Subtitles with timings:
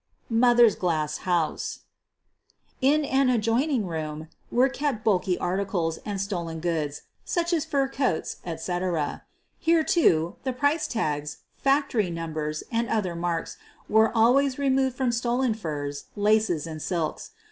[0.31, 1.81] "mother's" glass house
[2.81, 8.37] In an adjoining room were kept bulky articles and stolen goods, such as fur coats,
[8.43, 9.21] etc.
[9.59, 15.53] Here, too, the price tags, factory numbers, and other marks were always removed from stolen
[15.53, 17.33] furs, laces, and silks.